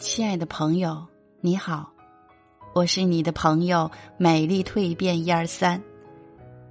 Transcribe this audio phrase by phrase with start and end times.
[0.00, 1.06] 亲爱的朋友，
[1.42, 1.92] 你好，
[2.72, 5.78] 我是你的朋友美丽蜕变一二三。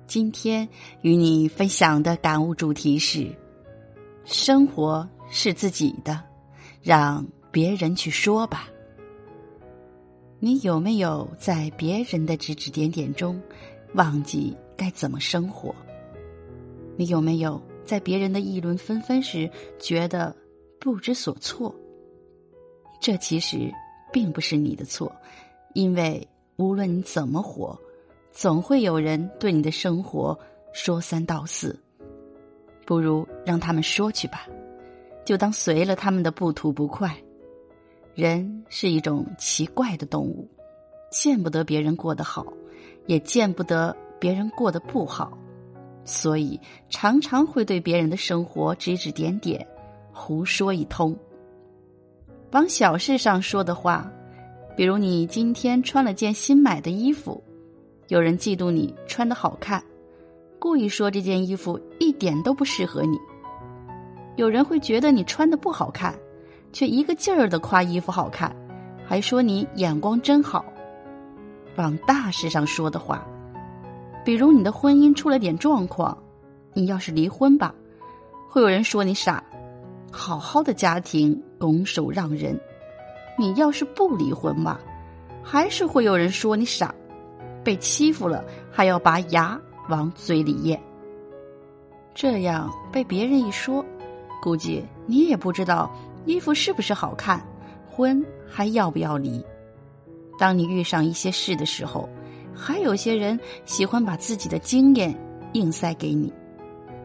[0.07, 0.67] 今天
[1.03, 3.31] 与你分享的感悟主题是：
[4.25, 6.23] 生活是自己的，
[6.81, 8.67] 让别人去说吧。
[10.39, 13.39] 你有没有在别人的指指点点中
[13.93, 15.75] 忘记该怎么生活？
[16.97, 20.35] 你有没有在别人的议论纷纷时觉得
[20.79, 21.75] 不知所措？
[22.99, 23.71] 这其实
[24.11, 25.11] 并不是你的错，
[25.73, 26.27] 因为
[26.57, 27.79] 无论你怎么活，
[28.31, 30.37] 总会有人对你的生活
[30.73, 31.79] 说三道四。
[32.85, 34.47] 不如让他们说去吧，
[35.23, 37.15] 就当随了他们的不吐不快。
[38.15, 40.49] 人是一种奇怪的动物，
[41.11, 42.45] 见不得别人过得好，
[43.05, 45.37] 也见不得别人过得不好，
[46.03, 49.65] 所以常常会对别人的生活指指点点，
[50.11, 51.17] 胡说一通。
[52.51, 54.11] 往小事上说的话，
[54.75, 57.43] 比如你今天穿了件新买的衣服，
[58.07, 59.83] 有人嫉妒你穿的好看，
[60.57, 63.17] 故意说这件衣服一点都不适合你；
[64.35, 66.17] 有人会觉得你穿的不好看，
[66.73, 68.55] 却一个劲儿的夸衣服好看，
[69.05, 70.65] 还说你眼光真好。
[71.75, 73.23] 往大事上说的话，
[74.25, 76.17] 比如你的婚姻出了点状况，
[76.73, 77.75] 你要是离婚吧，
[78.49, 79.43] 会有人说你傻。
[80.11, 82.59] 好好的家庭拱手让人，
[83.37, 84.79] 你要是不离婚嘛，
[85.43, 86.93] 还是会有人说你傻，
[87.63, 90.79] 被欺负了还要把牙往嘴里咽。
[92.13, 93.85] 这样被别人一说，
[94.41, 95.89] 估计你也不知道
[96.25, 97.41] 衣服是不是好看，
[97.89, 99.43] 婚还要不要离。
[100.37, 102.09] 当你遇上一些事的时候，
[102.53, 105.15] 还有些人喜欢把自己的经验
[105.53, 106.33] 硬塞给你，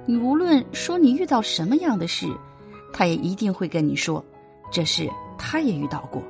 [0.07, 2.27] 你无论说你遇到什么样的事。
[2.97, 4.25] 他也一定会跟你说，
[4.71, 6.23] 这事他也遇到过，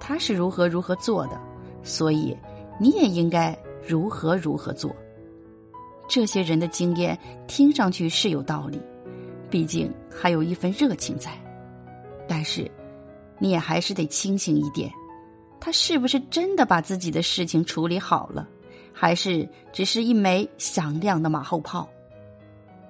[0.00, 1.40] 他是如何如何做的，
[1.84, 2.36] 所以
[2.80, 4.94] 你也应该如何如何做。
[6.08, 8.80] 这些人的经验听上去是有道理，
[9.48, 11.30] 毕竟还有一份热情在，
[12.26, 12.68] 但是
[13.38, 14.90] 你也还是得清醒一点，
[15.60, 18.48] 他是不是真的把自己的事情处理好了，
[18.92, 21.88] 还是只是一枚响亮的马后炮？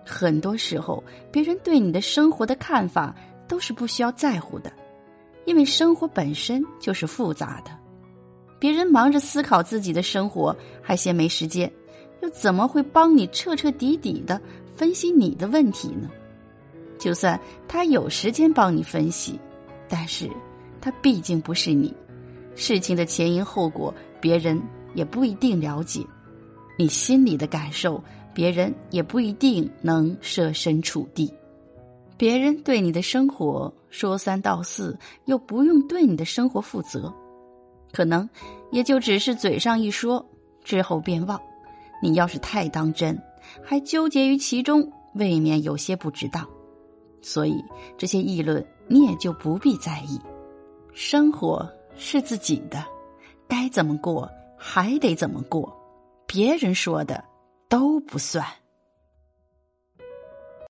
[0.05, 3.15] 很多时候，别人对你的生活的看法
[3.49, 4.73] 都是不需要在乎的，
[5.45, 7.71] 因为生活本身就是复杂的。
[8.59, 11.71] 别人忙着思考自己的生活，还嫌没时间，
[12.23, 14.41] 又怎么会帮你彻彻底底的
[14.75, 16.09] 分析你的问题呢？
[16.99, 17.39] 就算
[17.69, 19.39] 他有时间帮你分析，
[19.89, 20.31] 但是
[20.81, 21.95] 他毕竟不是你，
[22.55, 24.63] 事情的前因后果，别人
[24.95, 26.01] 也不一定了解，
[26.79, 28.03] 你心里的感受。
[28.35, 31.33] 别人也不一定能设身处地，
[32.17, 37.13] 别人对你的生活说三道四，又不用对你的生活负责，
[37.93, 38.29] 可能
[38.73, 40.25] 也就只是嘴上一说，
[40.65, 41.41] 之后便忘。
[42.03, 43.17] 你要是太当真，
[43.63, 46.47] 还纠结于其中，未免有些不值当。
[47.23, 47.65] 所以
[47.97, 50.21] 这些议论你也就不必在意。
[50.93, 52.85] 生活是自己的，
[53.49, 54.29] 该怎么过
[54.59, 55.73] 还得怎么过，
[56.27, 57.25] 别人说的。
[57.75, 58.64] 都不算。